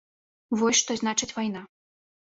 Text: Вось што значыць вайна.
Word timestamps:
Вось 0.61 0.79
што 0.81 0.97
значыць 1.01 1.33
вайна. 1.37 1.61